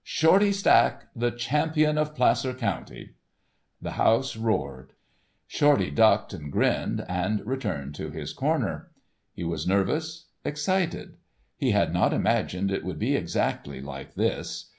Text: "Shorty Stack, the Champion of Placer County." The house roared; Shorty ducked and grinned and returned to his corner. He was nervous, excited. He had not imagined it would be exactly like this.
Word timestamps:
"Shorty 0.03 0.51
Stack, 0.51 1.09
the 1.15 1.29
Champion 1.29 1.95
of 1.95 2.15
Placer 2.15 2.55
County." 2.55 3.11
The 3.79 3.91
house 3.91 4.35
roared; 4.35 4.93
Shorty 5.45 5.91
ducked 5.91 6.33
and 6.33 6.51
grinned 6.51 7.05
and 7.07 7.45
returned 7.45 7.93
to 7.97 8.09
his 8.09 8.33
corner. 8.33 8.89
He 9.31 9.43
was 9.43 9.67
nervous, 9.67 10.25
excited. 10.43 11.17
He 11.55 11.69
had 11.69 11.93
not 11.93 12.13
imagined 12.13 12.71
it 12.71 12.83
would 12.83 12.97
be 12.97 13.15
exactly 13.15 13.79
like 13.79 14.15
this. 14.15 14.69